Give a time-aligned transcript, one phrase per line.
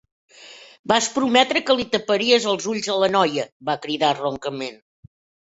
[0.91, 4.83] "Vas prometre que li taparies els ulls a la noia!", va cridar roncament.